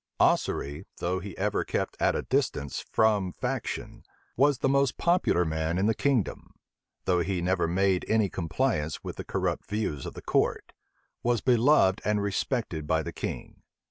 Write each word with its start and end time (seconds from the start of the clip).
Ossory, 0.19 0.87
though 0.97 1.19
he 1.19 1.37
ever 1.37 1.63
kept 1.63 1.95
at 1.99 2.15
a 2.15 2.23
distance 2.23 2.79
from 2.91 3.31
faction, 3.31 4.01
was 4.35 4.57
the 4.57 4.67
most 4.67 4.97
popular 4.97 5.45
man 5.45 5.77
in 5.77 5.85
the 5.85 5.93
kingdom; 5.93 6.55
though 7.05 7.19
he 7.19 7.39
never 7.39 7.67
made 7.67 8.03
any 8.07 8.27
compliance 8.27 9.03
with 9.03 9.17
the 9.17 9.23
corrupt 9.23 9.69
views 9.69 10.07
of 10.07 10.15
the 10.15 10.23
court, 10.23 10.73
was 11.21 11.41
beloved 11.41 12.01
and 12.03 12.19
respected 12.23 12.87
by 12.87 13.03
the 13.03 13.13
king. 13.13 13.61